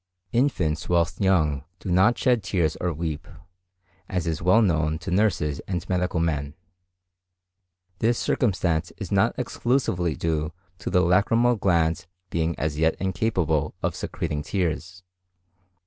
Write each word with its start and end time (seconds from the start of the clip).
Infants 0.31 0.89
whilst 0.89 1.21
young 1.21 1.63
do 1.77 1.91
not 1.91 2.17
shed 2.17 2.41
tears 2.41 2.75
or 2.81 2.91
weep, 2.91 3.27
as 4.09 4.25
is 4.25 4.41
well 4.41 4.63
known 4.63 4.97
to 4.97 5.11
nurses 5.11 5.59
and 5.67 5.87
medical 5.87 6.19
men. 6.19 6.55
This 7.99 8.17
circumstance 8.17 8.91
is 8.97 9.11
not 9.11 9.35
exclusively 9.37 10.15
due 10.15 10.53
to 10.79 10.89
the 10.89 11.01
lacrymal 11.03 11.55
glands 11.59 12.07
being 12.31 12.57
as 12.57 12.79
yet 12.79 12.95
incapable 12.99 13.75
of 13.83 13.95
secreting 13.95 14.41
tears. 14.41 15.03